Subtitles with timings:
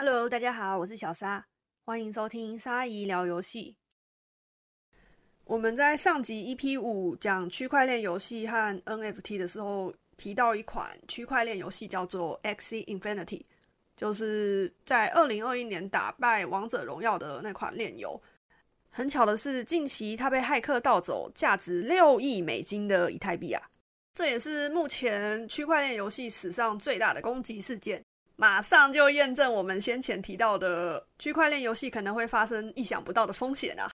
[0.00, 1.44] Hello，大家好，我是小沙，
[1.84, 3.74] 欢迎收听沙姨聊游戏。
[5.42, 13.42] 我们在上集 EP 五讲区块链游戏和 NFT 的时候，提到一款区块链游戏叫做 X Infinity，
[13.96, 18.20] 就是在二零二一年打败王者荣耀的那款链游。
[18.90, 23.68] 很巧的是，近期它被骇客盗走价值六亿美金的以太币啊！
[24.14, 28.04] 这也是目前区块链游戏史上最大的攻击事件，
[28.40, 33.90] 马上就验证我们先前提到的区块链游戏可能会发生意想不到的风险啊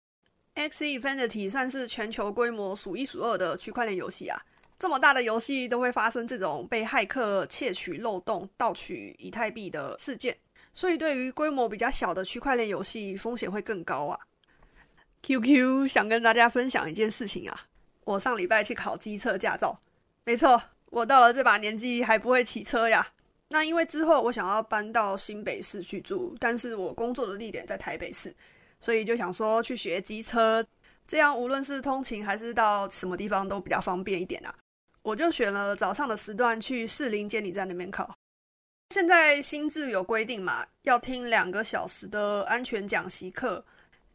[0.55, 4.41] ！X Infinity 算是全球规模数一数二的区块链游戏啊！
[4.79, 10.39] 这么大的游戏都会发生这种被骇客窃取漏洞、盗取以太币的事件，
[10.73, 14.21] 所以对于规模比较小的区块链游戏，风险会更高啊
[15.23, 17.63] ！Q Q 想跟大家分享一件事情啊，
[18.05, 19.77] 我上礼拜去考机车驾照，
[20.23, 23.09] 没错，我到了这把年纪还不会骑车呀。
[23.51, 28.35] 那因为之后我想要搬到新北市去住，但是我工作的地点在台北市，
[28.81, 30.65] 所以就想说去学机车，
[31.07, 34.55] 这样无论是通勤还是到什么地方都比较方便一点啊。
[35.03, 38.15] 我就选了早上的时段去士林监理站那边考。
[38.91, 43.65] 现在新制有规定嘛，要听两个小时的安全讲习课。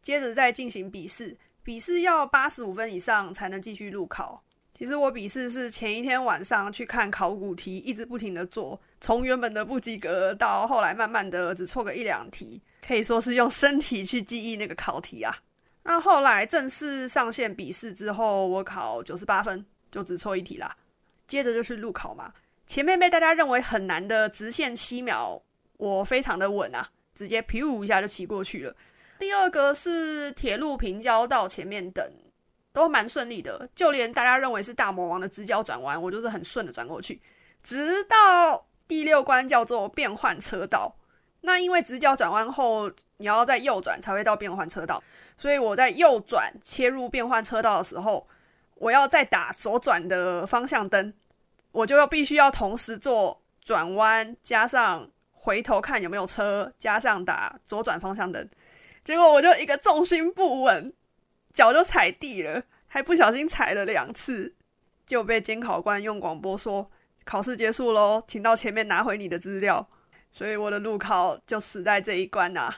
[0.02, 4.44] 接着再进行笔试，笔试要八十五分以上才能继续入考。
[4.77, 15.38] 其实我笔试是前一天晚上去看考古题，一直不停的做，从原本的不及格到后来慢慢的只错个一两题，可以说是用身体去记忆那个考题啊。
[15.83, 20.75] 那后来正式上线笔试之后，我考九十八分，就只错一题啦。
[21.27, 22.33] 接着就是路考嘛，
[22.66, 25.41] 前面被大家认为很难的直线七秒，
[25.77, 28.75] 我非常的稳啊，直接皮舞一下就骑过去了。
[29.19, 32.11] 第二个是铁路平交道前面等，
[32.73, 37.21] 都蛮顺利的，就连大家认为是大魔王的直角转弯，我就是很顺的转过去。
[37.61, 40.95] 直到第六关叫做变换车道，
[41.41, 45.01] 那因为直角转弯后你要在右转才会到变换车道，
[45.38, 48.27] 所以我在右转切入变换车道的时候，
[48.75, 51.13] 我要再打左转的方向灯，
[51.72, 58.50] 我就要必须要同时做转弯加上回头看有没有车，加上打左转方向灯。
[59.03, 60.94] 结果我就一个重心不稳，
[61.53, 64.56] 脚就踩地了，还不小心踩了两次，
[65.06, 66.90] 就被监考官用广播说
[67.24, 69.88] ：“考试结束喽，请到前面拿回你的资料。”
[70.31, 72.74] 所以我的路考就死在这一关呐。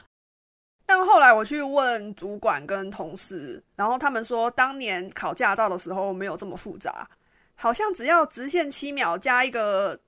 [0.86, 7.09] 但后来我去问主管跟同事，然后他们说，当年考驾照的时候没有这么复杂，
[7.56, 10.02] 好像只要直线七秒加一个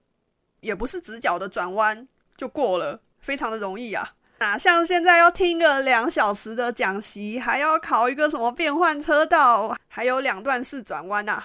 [0.60, 2.06] 也不是直角的转弯
[2.36, 4.17] 就过了，非常的容易啊。
[4.40, 11.44] 哪像现在要听个两小时的讲习，还要考一个什么变换车道，还有两段式转弯呐！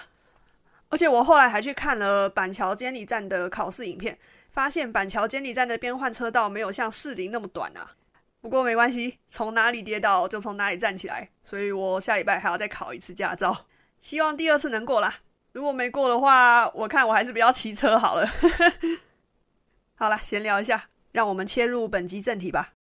[0.89, 4.19] 而且我后来还去看了板桥监理站的考试影片，
[4.51, 7.93] 发现板桥监理站的变换车道没有像士林那么短啊。
[8.41, 13.65] 不过没关系，从哪里跌倒就从哪里站起来，所以我下礼拜还要再考一次驾照，
[14.01, 15.15] 希望第二次能过啦。
[15.53, 18.29] 如果没过的话，我看我还是不要骑车好了。
[19.97, 22.73] 好了，闲聊一下，让我们切入本集正题吧。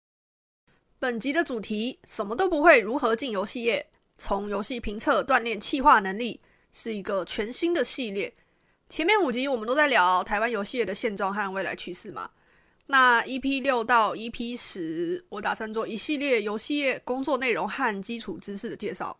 [1.00, 3.86] 本集的主题什么都不会，如何进游戏业？
[4.18, 6.38] 从游戏评测锻炼气化能力，
[6.72, 8.34] 是一个全新的系列。
[8.90, 12.30] 前面五集我们都在聊台湾游戏业的现状和未来趋势嘛。
[12.88, 19.18] 那 EP 六到 EP 十，我打算做一系列游戏业工作内容和基础知识的介绍。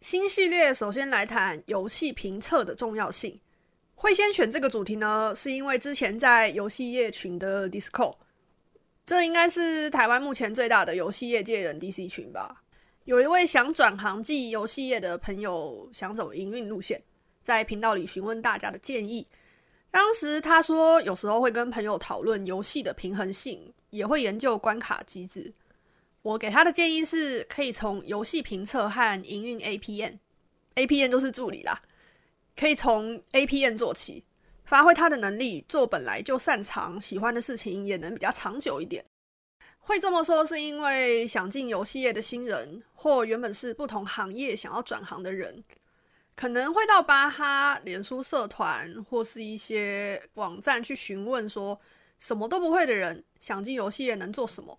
[0.00, 3.40] 新系列首先来谈游戏评测的重要性。
[3.94, 8.16] 会先选这个主题呢，是因为之前在游戏业群的 Discord。
[9.04, 12.62] 这应该是台湾目前最大的游戏业界人 DC 群吧。
[13.04, 17.02] 有一位想转行进游戏业的朋友，想走营运路线，
[17.42, 19.26] 在频道里询问大家的建议。
[19.90, 25.52] 当时他说，有时候会跟朋友讨论游戏的平衡性，也会研究关卡机制。
[26.22, 31.82] 我给他的建议是，可以从游戏评测和营运 APN，APN 都是助理啦，
[32.56, 34.24] 可以从 APN 做起。
[34.72, 39.04] 发挥他的能力，做本来就擅长、喜欢的事情，也能比较长久一点。
[39.80, 45.62] 会这么说，是因为想进游戏业的新人，或原本是不同行业想要转行的人，
[46.34, 51.78] 可能会到巴哈、脸书社团或是一些网站去询问，说
[52.18, 54.78] 什么都不会的人想进游戏业能做什么？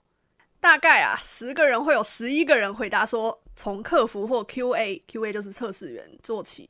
[0.60, 6.68] 大概啊，十个人会有十一个人回答说，从客服或 QA，QA 就是测试员做起。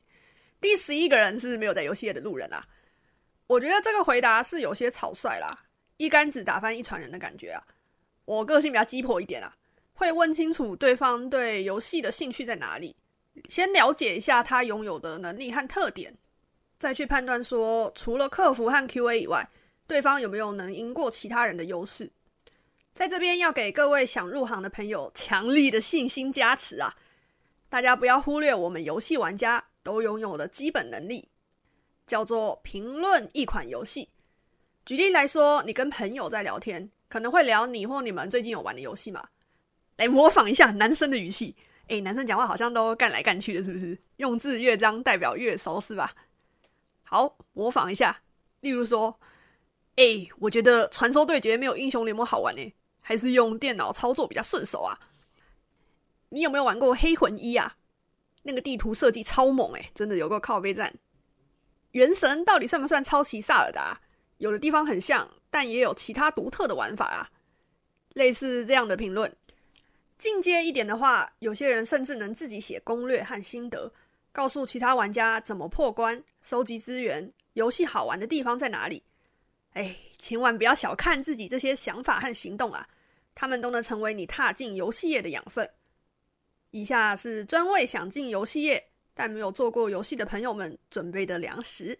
[0.60, 2.62] 第十一个人是没有在游戏业的路人啊。
[3.46, 5.64] 我觉得这个回答是有些草率啦，
[5.98, 7.62] 一竿子打翻一船人的感觉啊。
[8.24, 9.54] 我个性比较鸡婆一点啊，
[9.92, 12.96] 会问清楚对方对游戏的兴趣在哪里，
[13.48, 16.16] 先了解一下他拥有的能力和特点，
[16.78, 19.50] 再去判断说除了客服和 QA 以外，
[19.86, 22.10] 对方有没有能赢过其他人的优势。
[22.92, 26.96] 在这边要给各位想入行的朋友强力的信心加持啊！
[27.68, 31.28] 大家不要忽略我们游戏玩家都拥有的基本能力，
[32.06, 34.10] 叫做评论一款游戏。
[34.84, 39.28] 举例来说，你跟朋友在聊天，可能会聊你或你们最近有玩的游戏嘛？
[39.96, 41.56] 来模仿一下男生的语气，
[41.88, 43.98] 哎，男生讲话好像都干来干去的，是不是？
[44.16, 46.14] 用字越脏，代表越熟，是吧？
[47.04, 48.22] 好，模仿一下，
[48.60, 49.18] 例如说，
[49.96, 54.98] 哎，我觉得传说对决没有英雄联盟好玩呢，还是用电脑操作比较顺手啊。
[56.30, 57.76] 你有没有玩过黑魂一啊？
[58.42, 60.94] 那个地图设计超猛哎，真的有个靠背站。
[61.94, 64.00] 原神到底算不算抄袭萨尔达？
[64.38, 67.30] 有的地方很像，但也有其他独特的玩法啊。
[68.14, 69.32] 类似这样的评论，
[70.18, 73.92] 进阶一点的话，有些人甚至能自己写攻略和心得，
[74.32, 79.04] 告诉其他玩家怎么破关、收集资源、游戏好玩的地方在哪里。
[79.74, 82.88] 哎，千万不要小看自己这些想法和行动啊，
[83.36, 85.70] 他们都能成为你踏进游戏业的养分。
[86.70, 91.98] 以下是专为想进游戏业但没有做过游戏的朋友们准备的粮食。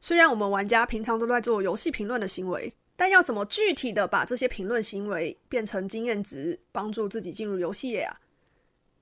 [0.00, 8.20] 虽然我们玩家平常都在做游戏评论的行为，但要怎么具体的把这些评论行为变成经验值，帮助自己进入游戏业啊？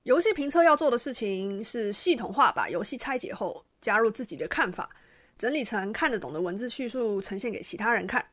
[0.03, 4.89] 游戏评测要做的事情是系统化把游戏拆解后，加入自己的看法，
[5.37, 8.25] 整理成看得懂的文字叙述，呈现给其他人看。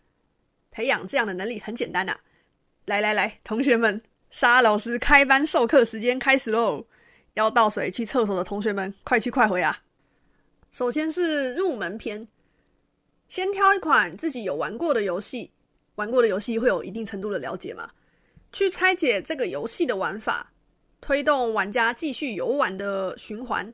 [0.70, 2.16] 培养这样的能力很简单呐！
[2.86, 6.86] 来来来，同学们，沙老师开班授课时间开始喽！
[7.34, 9.82] 要倒水去厕所的同学们，快去快回啊！
[10.70, 12.28] 首先是入门篇。
[13.28, 15.50] 先挑一款自己有玩过的游戏，
[15.94, 17.90] 玩过的游戏会有一定程度的了解嘛？
[18.52, 20.52] 去拆解这个游戏的玩法，
[21.00, 23.72] 推动玩家继续游玩的循环，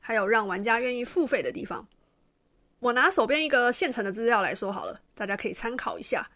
[0.00, 1.88] 还有让玩家愿意付费的地方。
[2.80, 6.30] 我拿手边一个现成的资料来说好了，大家可以参考一下。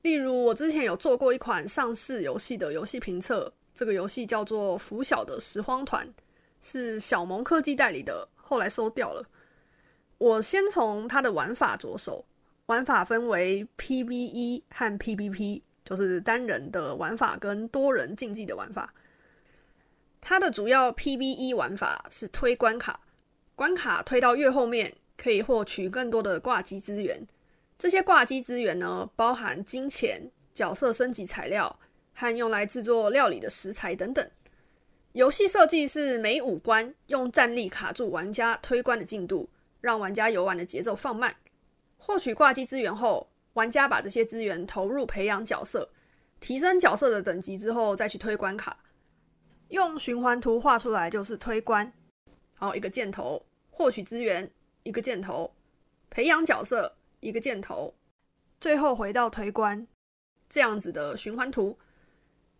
[0.00, 6.06] 例如，我之前有做过一款上市游戏的游戏评测，这个游戏叫做《拂晓的拾荒团》，
[6.60, 9.26] 是小萌科技代理的，后来收掉了。
[10.18, 12.24] 我先从它的玩法着手，
[12.66, 18.94] 玩法分为 PVE 和 PVP，就是单人的玩法跟多人竞技的玩法。
[20.20, 23.00] 它的主要 PVE 玩法是推关卡，
[23.56, 27.26] 关卡推到越后面可以获取更多的挂机资源。
[27.76, 31.80] 这些挂机资源呢，包含金钱、角色升级材料
[32.14, 34.30] 和用来制作料理的食材等等。
[35.12, 39.48] 游戏设计是每五关用战力卡住玩家推关的进度。
[39.82, 41.34] 让玩家游玩的节奏放慢。
[41.98, 45.90] 获取挂机资源后，玩家把这些资源投入培养角色，
[46.38, 48.78] 提升角色的等级之后，再去推关卡。
[49.70, 51.92] 用循环图画出来就是推关，
[52.60, 54.48] 然后一个箭头获取资源，
[54.84, 55.52] 一个箭头
[56.08, 57.92] 培养角色，一个箭头，
[58.60, 59.88] 最后回到推关，
[60.48, 61.76] 这样子的循环图。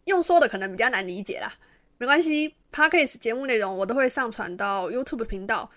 [0.05, 1.55] 用说的可能比较难理解啦，
[1.99, 5.71] 没关系，Podcast 节目内容我都会上传到 YouTube 频道。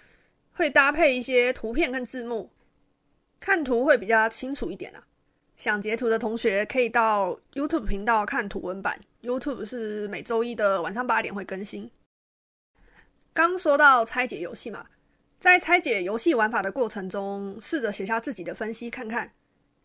[0.57, 2.49] 会搭配一些图片跟字幕，
[3.41, 5.03] 看图会比较清楚一点啦。
[5.57, 11.91] 想截图的同学可以到 YouTube 频道看图文版，YouTube 是每周一的晚上八点会更新。
[13.33, 14.85] 刚说到拆解游戏嘛，
[15.37, 19.33] 在拆解游戏玩法的过程中，试着写下自己的分析看看。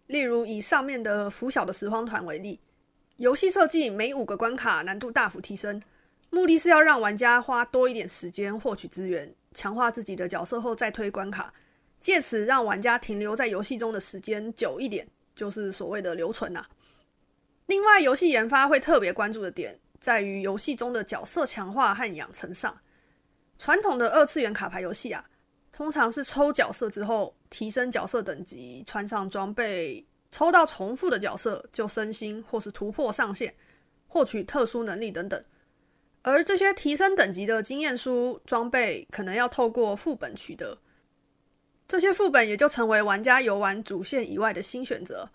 [0.07, 2.61] 例如以上面的《拂晓的拾荒团》为例，
[3.21, 5.83] 游戏设计每五个关卡难度大幅提升，
[6.31, 9.35] 目的是要让玩家花多一点时间获取资源。
[9.53, 11.53] 强化自己的角色后再推关卡，
[12.01, 16.65] 借此让玩家停留在游戏中的时间久一点，就是所谓的留存呐。
[17.67, 22.81] 另外，游戏研发会特别关注的点在于游戏中的角色强化和养成上。
[23.59, 25.23] 传统的二次元卡牌游戏啊，
[25.71, 33.55] 通常是抽角色之后提升角色等级，穿上装备，抽到重复的角色就升星或是突破上限，
[34.07, 35.45] 获取特殊能力等等。
[36.23, 40.79] 而这些提升等级的经验书装备，可能要透过副本取得。
[41.89, 45.31] 这些副本也就成为玩家游玩主线以外的新选择。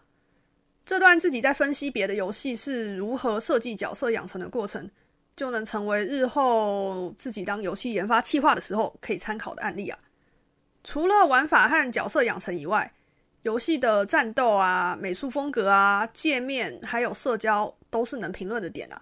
[0.86, 4.90] 这段自己在分析别的游戏是如何设计角色养成的过程，
[5.36, 10.00] 就能成为日后自己当游戏研发企划的时候可以参考的案例啊。
[10.84, 12.94] 除了玩法和角色养成以外，
[13.46, 19.00] 游戏的战斗啊、美术风格啊、界面还有社交，都是能评论的点啊。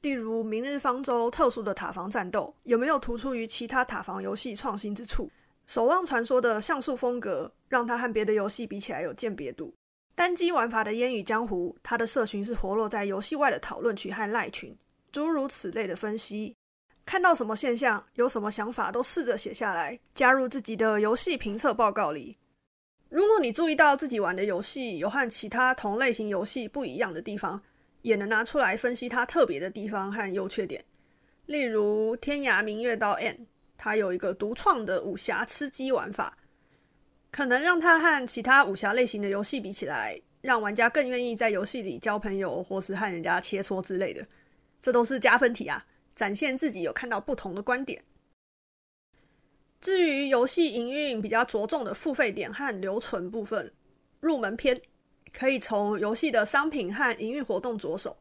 [0.00, 5.26] 例如《明日方舟》特殊的塔防战斗有没有突出于其他塔防游戏创新之处？
[5.72, 9.72] 《守望传说》的像素风格让它和别的游戏比起来有鉴别度。
[10.16, 14.76] 单机玩法的《烟雨江湖》，它的社群是活络在游戏外的讨论区和赖群，
[15.12, 16.56] 诸如此类的分析。
[17.06, 22.36] 看到什么现象，有什么想法，都试着写下来，加入自己的游戏评测报告里。
[23.08, 27.62] 如果你注意到自己玩的游戏有和其他同类型游戏不一样的地方，
[28.02, 30.84] 也能拿出来分析它特别的地方和优缺点。
[31.46, 33.34] 例如《天涯明月刀 N》，
[33.78, 36.36] 它有一个独创的武侠吃鸡玩法，
[37.30, 44.26] 可能让它和其他武侠类型的游戏比起来，让玩家更愿意在游戏里交朋友，或是和人家切磋之类的。
[44.82, 45.82] 这都是加分题啊，
[46.14, 48.04] 展现自己有看到不同的观点。
[49.80, 53.72] 至于游戏营运比较着重的付费点和留存部分，
[54.20, 54.80] 入门篇
[55.32, 58.16] 可以从游戏的商品和营运活动着手。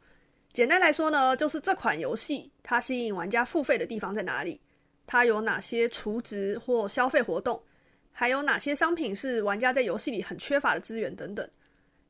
[0.53, 4.61] 简单来说呢，就是这款游戏它吸引玩家付费的地方在哪里？
[5.05, 7.63] 它有哪些储值或消费活动？
[8.11, 11.47] 还有哪些商品是玩家在游戏里很缺乏的资源等等？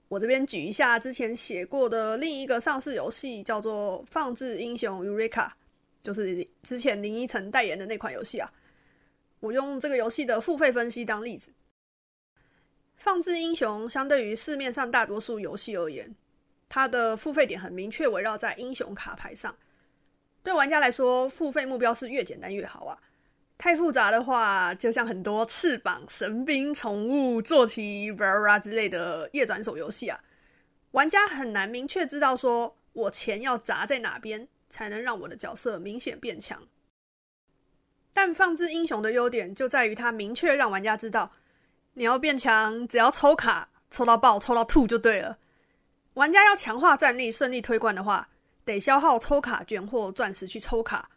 [0.08, 5.30] 我这边举一下之前写过的另一个上市游戏，叫做《放置英雄 Eureka》，
[6.02, 8.52] 就是之前林依晨代言的那款游戏啊。
[9.40, 11.52] 我用这个游戏的付费分析当例子，
[12.96, 16.16] 《放置英雄》相对于市面上大多数游戏而言。
[16.70, 19.56] 它的付费点很明确，围绕在英雄卡牌上。
[20.44, 23.00] 对玩家来说，付费目标是越简单越好啊！
[23.58, 30.24] 太复杂的话，就像很多翅膀、神兵、宠物、坐骑、b r a 之类的页转手游戏啊，
[30.92, 36.68] 玩家很难明确知道说我钱要砸在哪边，才能让我的角色明显变强。
[38.14, 41.32] 但放置英雄的优点就在于它明确让玩家知道，
[41.94, 45.38] 你要变强，只要抽卡抽到爆、抽到吐就对了。
[46.16, 48.30] 玩家要强化战力、顺利推关的话，
[48.66, 51.10] 得消耗抽卡券或钻石去抽卡。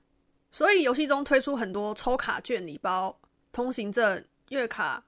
[0.52, 3.18] 所以游戏中推出很多抽卡券礼包、
[3.52, 5.04] 通行证、月卡，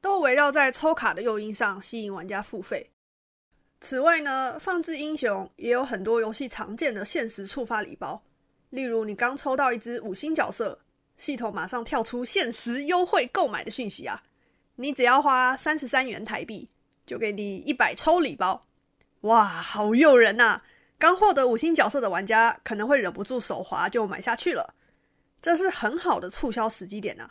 [0.00, 2.90] 都围绕在抽卡的诱因上，吸引玩家付费。
[3.80, 8.22] 此外呢，放置英雄也有很多游戏常见的限时触发礼包，
[8.70, 10.80] 例如你刚抽到一只五星角色，
[11.16, 14.22] 系统马上跳出限时优惠购买的讯息啊，
[14.76, 16.68] 你只要花三十三元台币，
[17.06, 18.66] 就给你一百抽礼包。
[19.22, 20.62] 哇，好诱人呐！
[20.98, 24.74] 刚获得五星角色的玩家可能会忍不住手滑就买下去了，
[25.40, 27.30] 这是很好的促销时机点呐。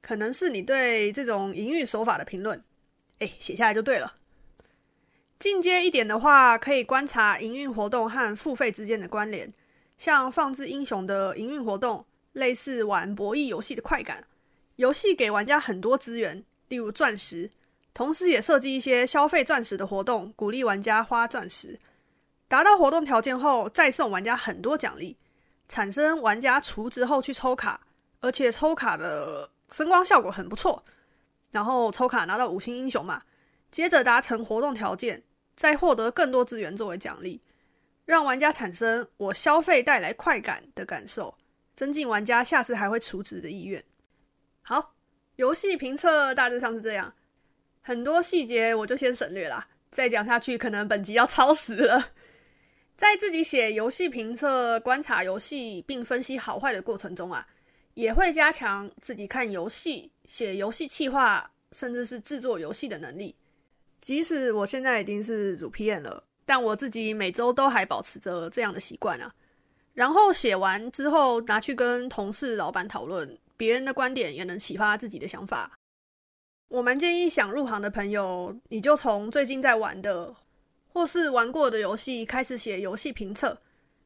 [0.00, 2.62] 可能是你对这种营运手法的评论，
[3.18, 4.16] 哎，写下来就对了。
[5.38, 9.52] 进阶一点的话，可以观察营运活动和付费之间的关联，
[9.96, 14.24] 像放置英雄的营运活动，类似玩博弈游戏的快感，
[14.76, 17.50] 游戏给玩家很多资源，例如钻石。
[17.92, 21.78] 同时，也设计一些消费钻石的活动，鼓励玩家花钻石。
[22.46, 25.16] 达到活动条件后，再送玩家很多奖励，
[25.68, 27.80] 产生玩家储值后去抽卡，
[28.20, 30.84] 而且抽卡的声光效果很不错。
[31.50, 33.22] 然后抽卡拿到五星英雄嘛，
[33.72, 35.24] 接着达成活动条件，
[35.56, 37.40] 再获得更多资源作为奖励，
[38.04, 41.36] 让玩家产生我消费带来快感的感受，
[41.80, 43.82] 增进玩家下次还会储值的意愿。
[44.60, 44.96] 好，
[45.36, 47.14] 游戏评测大致上是这样。
[47.80, 52.12] 很多细节我就先省略啦，再讲下去可能本集要超时了。
[52.96, 57.48] 在自己写游戏评测、观察游戏并分析好坏的过程中啊，
[57.94, 63.34] 也会加强自己看游戏、写游戏企划，甚至是制作游戏的能力。
[64.02, 69.34] 即使我现在已经是主 PM 了，但我自己每周都还保持着这样的习惯啊。
[70.00, 75.72] 然后写完之后拿去跟同事、老板讨论，别人的观点也能启发自己的想法。
[76.68, 80.34] 我蛮建议想入行的朋友，你就从最近在玩的
[80.88, 83.60] 或是玩过的游戏开始写游戏评测。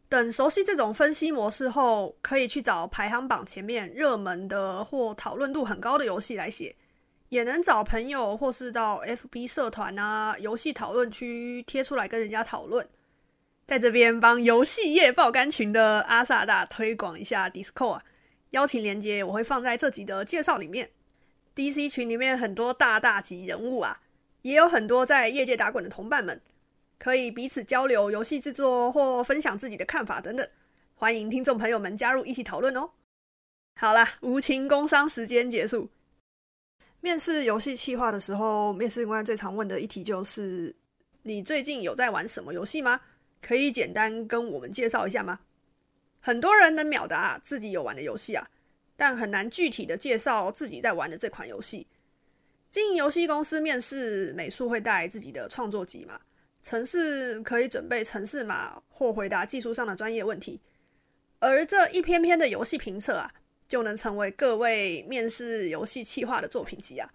[0.08, 6.74] 等熟悉这种分析模式后，可以去找排行榜前面热门的或讨论度很高的游戏来写，
[7.28, 12.84] 也能找朋友或是到 FB 社团啊、游戏讨论区贴出来跟人家讨论。
[13.66, 18.02] 在这边帮游戏业爆肝群的阿萨大推广一下 Discord，
[18.50, 20.90] 邀请连接我会放在这集的介绍里面。
[21.54, 24.02] D.C 群里面很多大大级人物啊，
[24.42, 26.42] 也有很多在业界打滚的同伴们，
[26.98, 30.46] 可以彼此交流游戏制作或分享自己的看法等等。
[30.94, 32.90] 欢迎听众朋友们加入一起讨论哦。
[33.76, 35.88] 好啦，无情工商时间结束。
[37.00, 40.76] 面试游戏企划的时候，面试官最常问的一题就是：
[41.22, 43.00] 你最近有在玩什么游戏吗？
[43.44, 45.40] 可以简单跟我们介绍一下吗？
[46.20, 48.48] 很多人能秒答自己有玩的游戏啊。
[48.96, 51.84] 但很难具体的介绍自己在玩的这款游戏。
[52.70, 56.20] 经营游戏公司面试美术会带自己的创作集嘛？
[56.62, 60.60] 城市可以准备城市码或回答技术上的专业问题。
[61.40, 63.34] 而这一篇篇的游戏评测啊，
[63.66, 67.10] 就能成为各位面试游戏企划的作品集啊。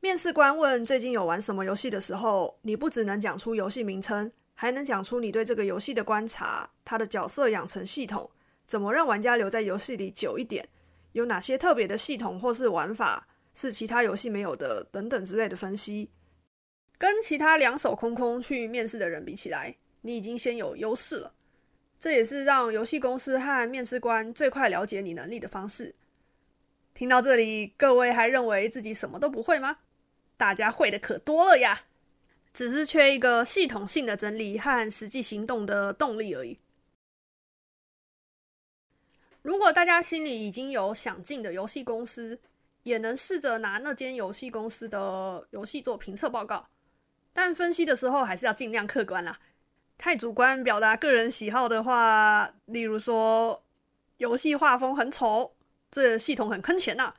[0.00, 8.30] 面试官问最近有玩什么游戏的时候，你不只能讲出游戏名称，还能讲出你对这个游戏的观察，它的角色养成系统，
[8.66, 10.68] 怎么让玩家留在游戏里久一点。
[11.12, 14.84] 有哪些特别的系统或是玩法是其他游戏没有的？
[14.84, 16.10] 等等之类的分析，
[16.96, 21.34] 跟其他两手空空去面试的人比起来，你已经先有优势了。
[21.98, 25.94] 这也是让游戏公司和面试官最快了解你能力的方式。
[26.94, 29.78] 听到这里，各位还认为自己什么都不会吗？
[30.36, 31.82] 大家会的可多了呀，
[32.52, 36.58] 只是缺一个系统性的整理和实际行动的动力而已。
[39.42, 42.38] 如果大家心里已经有想进的游戏公司，
[42.84, 46.68] 也能试着拿那间游戏公司的游戏做评测报告，
[47.32, 49.40] 但分析的时候还是要尽量客观啦。
[49.98, 53.64] 太主观表达个人喜好的话，例如说
[54.18, 55.54] 游戏画风很丑，
[55.90, 57.14] 这系统很坑钱呐，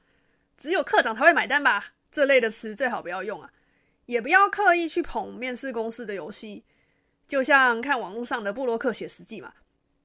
[0.58, 1.94] 只有课长才会买单吧？
[2.12, 3.52] 这类的词最好不要用啊，
[4.14, 6.64] 也不要刻意去捧面试公司的游戏，
[7.28, 9.52] 就像看网络上的布洛克写实际嘛，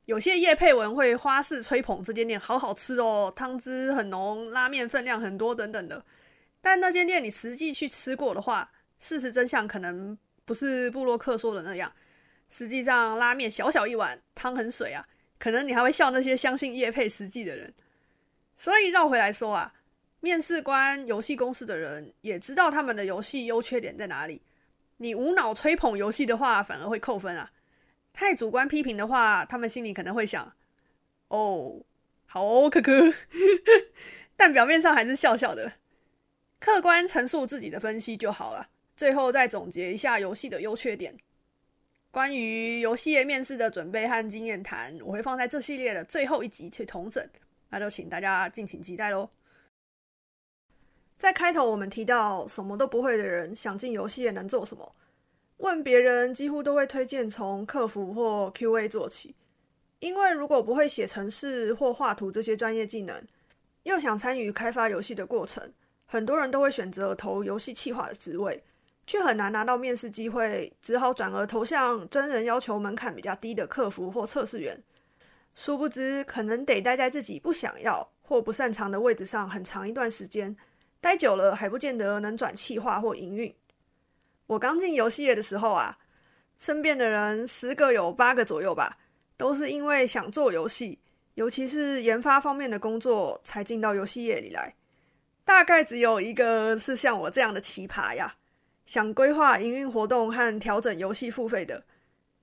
[0.07, 6.07] 有些叶配文会花式吹捧这间店好好吃哦，汤汁很浓，拉面分量很多等等的，
[6.62, 11.93] 但那间店你实际去吃过的话，事实真相可能不是布洛克说的那样。
[12.49, 15.07] 实际上，拉面小小一碗，汤很水啊，
[15.38, 17.75] 可能你还会笑那些相信叶配实际的人。
[18.57, 19.75] 所以绕回来说啊，
[20.21, 24.43] 面试官游戏公司的人也知道他们的游戏优缺点在哪里。
[24.97, 27.53] 你无脑吹捧游戏的话，反而会扣分啊。
[28.13, 30.53] 太主观批评的话，他们心里可能会想：
[31.29, 31.81] 哦，
[32.27, 32.93] 好哦，可可。
[34.35, 35.75] 但表面上还是笑笑的，
[36.59, 38.69] 客观陈述自己的分析就好了。
[38.97, 41.17] 最后再总结一下游戏的优缺点。
[42.11, 47.25] 关于游戏业面试的准备和经验谈，我会放在这系列的最后一集去同整，
[47.71, 49.31] 那就请大家敬请期待喽。
[51.19, 54.95] 在开头我们提到，什么都不会的人想进游戏也能做什么？
[55.57, 59.35] 问别人几乎都会推荐从客服或 QA 做起，
[59.99, 63.23] 因为如果不会写程式或画图这些专业技能，
[63.83, 65.73] 又想参与开发游戏的过程，
[66.07, 68.63] 很多人都会选择投游戏企划的职位。
[69.09, 74.85] 却很难拿到面试机会，只好转而投向真人要求门槛比较低的客服或测试员。
[75.55, 80.55] 殊不知，可能得待在自己不想要或不擅长的位置上很长一段时间，
[81.01, 83.55] 待久了还不见得能转气化或营运。
[84.47, 85.99] 我刚进游戏业的时候啊，
[86.57, 88.99] 身边的人十个有八个左右吧，
[89.37, 90.99] 都是因为想做游戏，
[91.35, 94.75] 尤其是研发方面的工作，才进到游戏业里来。
[95.45, 98.37] 大概只有一个是像我这样的奇葩呀。
[98.85, 101.85] 想规划营运活动和调整游戏付费的，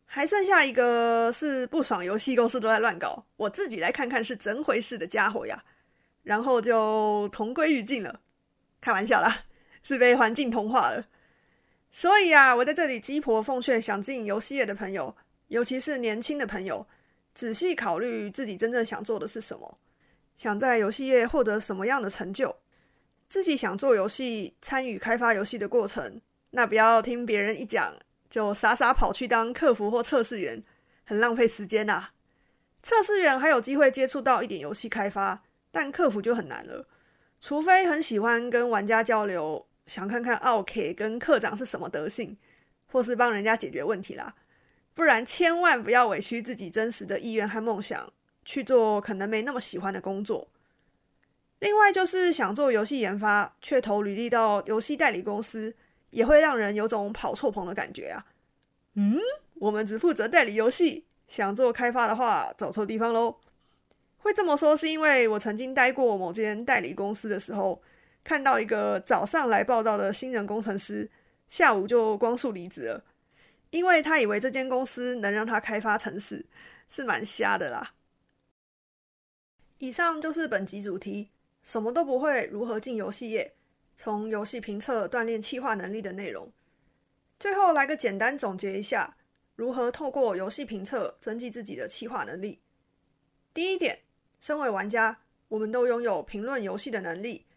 [0.06, 5.64] 还剩下一个是不爽游戏公司都在乱搞，我自己来看看是怎回事的家伙呀，
[6.22, 8.22] 然后就同归于尽了。
[8.86, 9.46] 开玩笑啦，
[9.82, 11.08] 是被环境同化了。
[11.90, 15.16] 所以啊，我在这里鸡婆奉劝想进游戏业的朋友，
[15.48, 16.86] 尤其是年轻的朋友，
[17.34, 19.80] 仔细考虑自己真正想做的是什么，
[20.38, 22.58] 想在游戏业获得什么样的成就，
[23.28, 26.22] 自己想做游戏、参与开发游戏的过程。
[26.52, 27.96] 那不要听别人一讲
[28.30, 30.64] 就傻傻跑去当客服或测试员，
[31.06, 32.10] 很浪费时间呐。
[32.84, 36.88] 测试员还有机会接触到一点游戏开发，但客服就很难了。
[37.48, 42.36] 除非很喜欢跟玩家交流，想看看奥 K 跟课长是什么德性，
[42.88, 44.34] 或是帮人家解决问题啦。
[44.96, 48.12] 不然千万不要委屈自己真实的意愿和梦想
[48.44, 50.48] 去做可能没那么喜欢的工作。
[51.60, 55.76] 另外就是想做游戏研发，却投履历到游戏代理公司。
[56.10, 58.26] 也会让人有种跑错棚的感觉啊！
[58.96, 59.20] 嗯，
[59.56, 63.36] 我们只负责代理游戏，想做开发的话，走错地方喽。
[64.26, 67.80] 会这么说是因为我曾经待过某间代理公司的时候，
[68.24, 71.12] 看到一个早上来报道的新人工程师，
[71.48, 73.06] 下午就光速离职了，
[73.70, 76.44] 因为他以为这间公司能让他开发程式，
[76.90, 77.94] 是蛮瞎的啦。
[79.78, 81.30] 以上就是本集主题：
[81.62, 83.54] 什么都不会，如何进游戏业？
[83.96, 86.52] 从游戏评测锻炼气化能力的内容，
[87.40, 89.16] 最后来个简单总结一下，
[89.56, 92.60] 如何透过游戏评测增进自己的气化能力。
[93.54, 94.00] 第一点，
[94.46, 97.48] 身为玩家，我们都拥有评论游戏的能力，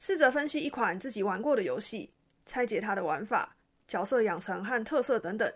[0.00, 2.08] 试着分析一款自己玩过的游戏，
[2.46, 3.54] 拆解它的玩法、
[3.86, 5.52] 角色养成和特色等等，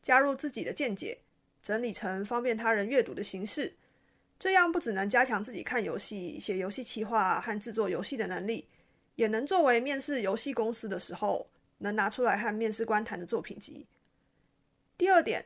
[0.00, 1.18] 加入自己的见解，
[1.62, 3.76] 整理成方便他人阅读的形式。
[4.38, 8.66] 这样不只能加强自己看游戏、写游戏企划和制作游戏的能力。
[9.16, 13.86] 也能作为面试游戏公司的时候，能拿出来和面试官谈的作品集。
[14.96, 15.44] 第二点，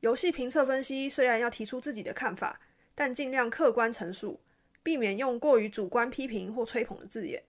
[0.00, 2.58] 游戏评测分析虽然要提出自己的看法，
[2.94, 4.40] 但尽量客观陈述，
[4.82, 7.44] 避免用过于主观批评或吹捧的字眼。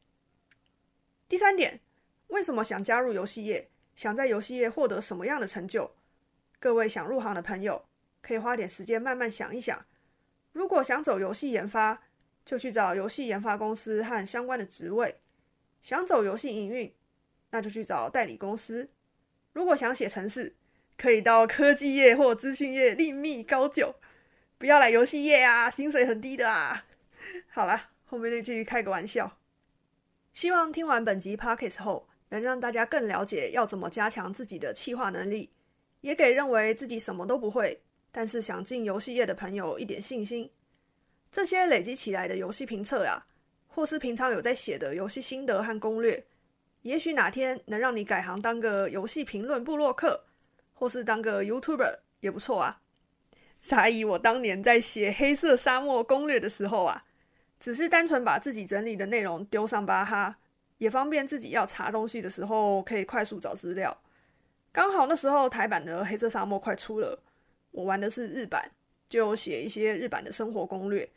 [1.28, 1.80] 第三点，
[2.28, 3.70] 为什么想加入游戏业？
[3.96, 5.92] 想在游戏业获得什么样的成就？
[6.60, 7.86] 各位想入行的朋友，
[8.22, 9.86] 可以花点时间慢慢想一想。
[10.52, 12.04] 如果想走游戏研发，
[12.46, 15.20] 就去找游戏研发公司和相关的职位。
[15.82, 16.94] 想走游戏营运，
[17.52, 18.88] 那就去找代理公司；
[19.54, 20.56] 如果想写程式，
[20.98, 23.96] 可以到科技业或资讯业另觅高就，
[24.62, 26.86] 不要来游戏业啊，薪水很低的啊。
[27.50, 29.40] 好了，后面就继续开个玩笑。
[30.34, 35.50] 希望听完本集 podcast 后，能让大家更了解要怎么加强自己的企划能力，
[36.02, 40.52] 也给认为自己什么都不会，但是想进游戏业的朋友一点信心。
[41.32, 43.26] 这些累积起来的游戏评测啊，
[43.68, 46.24] 或是平常有在写的游戏心得和攻略，
[46.84, 50.26] 也许哪天能让你改行当个游戏评论部落客，
[50.76, 52.81] 或是当个 YouTuber 也不错啊。
[53.62, 57.04] 所以，我当年在写《黑色沙漠》攻略的时候啊，
[57.60, 60.38] 只是单纯把自己整理的内容丢上巴哈，
[60.80, 63.96] 也方便自己要查东西的时候可以快速找资料。
[64.72, 67.20] 刚好那时候台版的《黑色沙漠》快出了，
[67.70, 68.72] 我玩的是日版，
[69.08, 71.08] 就写一些日版的生活攻略。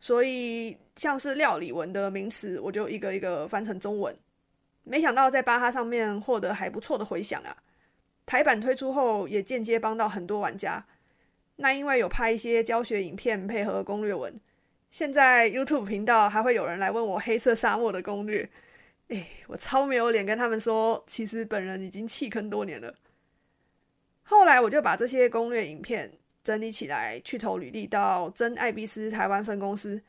[0.00, 4.16] 所以，像是料理文的名词，我就一个一个翻成中文。
[4.82, 7.56] 没想到在巴哈上面获得还不错的回响啊！
[8.26, 10.84] 台版推出后，也间接帮到很多玩家。
[11.56, 14.38] 那因为有拍一些教学影片配合攻略文，
[14.90, 18.48] 现在 YouTube 频道还会有人来问我黑色沙漠的攻略。
[19.08, 22.94] 哎，我超没有脸跟他们说，其实本人已经弃坑多年了。
[24.22, 26.12] 后来我就把这些攻略影片。
[26.42, 30.00] 整理起来，去投履历到真艾比斯台湾分公司。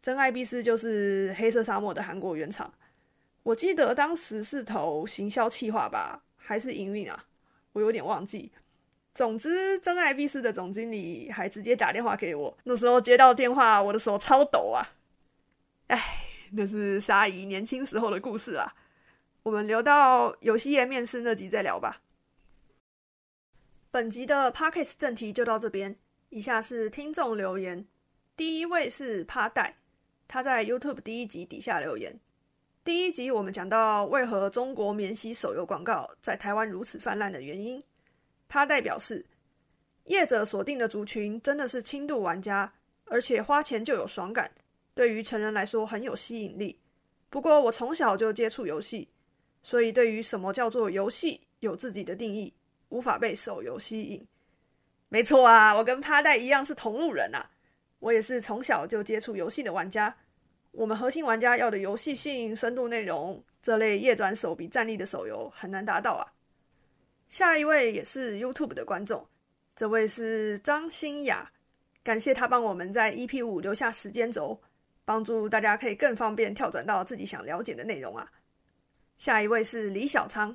[0.00, 2.72] 真艾比斯就是黑色沙漠的韩国原厂。
[3.42, 7.24] 我记得当时是投行销企划吧，还是营运啊？
[7.72, 8.52] 我有点忘记。
[9.14, 12.56] 总之，真艾比斯的总经理还直接打电话给我。
[12.64, 14.94] 那时候接到电话，我的手超抖啊！
[15.88, 18.74] 哎，那是沙姨年轻时候的故事啊。
[19.42, 22.00] 我们留到游戏业面试那集再聊吧。
[23.90, 25.96] 本集的 Pockets 正题就到这边。
[26.30, 27.86] 以下是听众留言，
[28.34, 29.76] 第一位是趴带，
[30.26, 32.18] 他在 YouTube 第一集底下留言。
[32.82, 37.84] 第一集我们讲到为何中国免洗手游广告在台湾如此泛滥的原因。
[38.52, 39.24] 趴代表示，
[40.04, 42.74] 业者锁定的族群真的是轻度玩家，
[43.06, 44.52] 而且花钱就有爽感，
[44.94, 46.78] 对于成人来说很有吸引力。
[47.30, 49.08] 不过我从小就接触游戏，
[49.62, 52.52] 所以对于什么叫做游戏有自己的定义。
[52.90, 54.28] 无法被手游吸引，
[55.08, 57.52] 没错啊，我跟趴带一样是同路人啊。
[58.00, 60.14] 我也是从小就接触游戏的玩家。
[60.72, 66.34] 我们核心玩家要的游戏性、深度内容，这类夜转手比站立的手游很难达到啊。
[67.32, 69.26] 下一位也是 YouTube 的观众，
[69.74, 71.50] 这位是张欣雅，
[72.04, 74.60] 感谢他帮我们在 EP 五留下时间轴，
[75.06, 78.30] 帮助大家可以更方便跳转到自己想了解的内容啊。
[79.16, 80.54] 下一位是李小仓。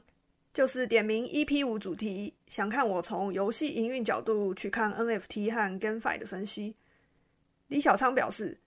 [0.54, 6.76] 就是点名 EP 五主题，想看我从游戏营运角度去看 NFT 和 GameFi 的分析。
[7.68, 8.60] 李小仓表示，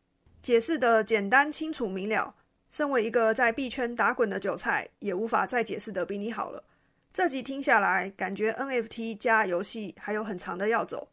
[0.42, 2.34] 解释的简单清楚明了，
[2.70, 6.64] 身为一个在币圈打滚的韭菜，也无法再解释的比你好了。
[7.12, 11.08] 这集听下来，感觉 NFT 加游戏还有很长的要走，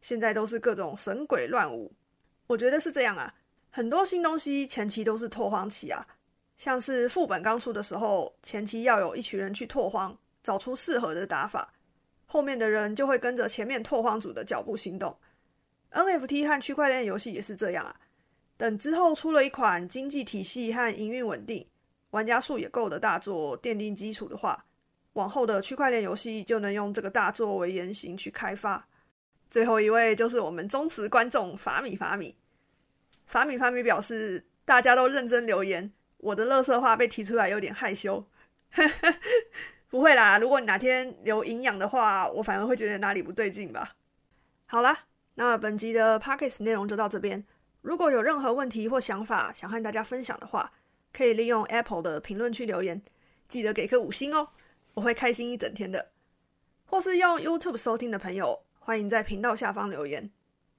[0.00, 1.92] 现在都是各种神鬼乱舞。
[2.46, 3.34] 我觉得是这样啊，
[3.68, 6.06] 很多新东西前期都是拓荒期啊。
[6.56, 11.72] 像是副本刚出的时候，前期要有一群人去拓荒，找出适合的打法，
[12.26, 15.18] 后面的人就会跟着前面拓荒组的脚步行动。
[15.90, 17.96] NFT 和区块链游戏也是这样啊。
[18.56, 21.66] 等之后出了一款经济体系和营运稳定、
[22.10, 24.64] 玩家数也够的大作奠定基础的话，
[25.14, 28.88] 往后的区块链游戏就能用这个大作为原型去开发。
[29.48, 32.36] 最后一位就是我们忠实观众法米法米，
[33.26, 35.92] 法米法米表示大家都认真留言。
[36.18, 38.28] 我的乐色话被提出来有点害羞，
[39.88, 40.38] 不会啦。
[40.38, 43.96] 如果你哪天留营养的话，我反而会觉得哪里不对劲吧。
[44.66, 47.44] 好啦，那本集的 p o c k e t 内容就到这边。
[47.80, 50.70] 如果有任何问题或想法想和大家分享的话，
[51.12, 53.02] 可以利用 Apple 的评论区留言，
[53.48, 54.50] 记得给颗五星哦，
[54.94, 56.10] 我会开心一整天的。
[56.86, 60.30] 或是用 YouTube 收听的朋友，欢迎在频道下方留言。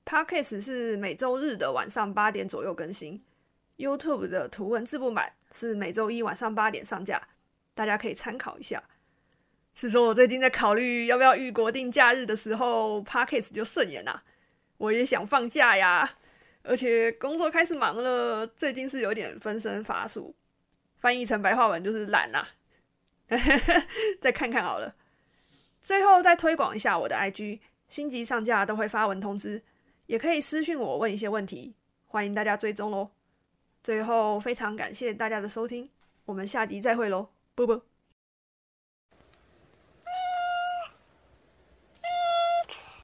[0.03, 3.23] p o c k e t 是每周日的晚上八点左右更新。
[3.77, 7.29] YouTube 的图文字幕版是每周一晚上八点上架，
[7.73, 8.83] 大家可以参考一下。
[9.73, 14.23] 是说我最近在考虑要不要预国定假日的时候，Parkes 就顺延啦。
[14.77, 16.17] 我也想放假呀，
[16.63, 20.35] 而且工作开始忙了，最近是有点分身乏术，
[20.99, 22.49] 翻译成白话文就是懒啦。
[24.21, 24.95] 再看看好了。
[25.79, 29.63] 最后再推广一下我的 IG，新集上架都会发文通知，
[30.05, 33.11] 也可以私信我问一些问题，欢迎大家追踪喽。
[33.83, 35.89] 最后，非常感谢大家的收听，
[36.25, 37.90] 我们下集再会喽，啵啵。